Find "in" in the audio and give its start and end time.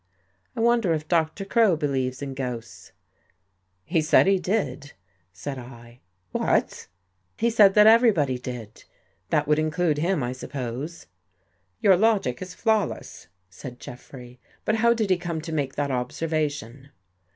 2.23-2.33, 9.59-9.69